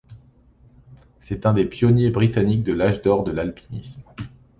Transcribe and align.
C'est 1.19 1.45
un 1.45 1.53
des 1.53 1.63
pionniers 1.65 2.09
britanniques 2.09 2.63
de 2.63 2.73
l'âge 2.73 3.03
d'or 3.03 3.23
de 3.23 3.31
l'alpinisme. 3.31 4.01